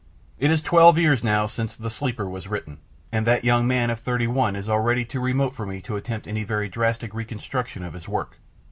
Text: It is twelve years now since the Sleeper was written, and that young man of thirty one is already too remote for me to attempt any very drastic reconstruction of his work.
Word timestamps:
It 0.39 0.49
is 0.49 0.63
twelve 0.63 0.97
years 0.97 1.23
now 1.23 1.45
since 1.45 1.75
the 1.75 1.91
Sleeper 1.91 2.27
was 2.27 2.47
written, 2.47 2.79
and 3.11 3.27
that 3.27 3.45
young 3.45 3.67
man 3.67 3.91
of 3.91 3.99
thirty 3.99 4.25
one 4.25 4.55
is 4.55 4.67
already 4.67 5.05
too 5.05 5.19
remote 5.19 5.53
for 5.53 5.67
me 5.67 5.79
to 5.81 5.95
attempt 5.95 6.25
any 6.25 6.43
very 6.43 6.67
drastic 6.67 7.13
reconstruction 7.13 7.83
of 7.83 7.93
his 7.93 8.07
work. 8.07 8.39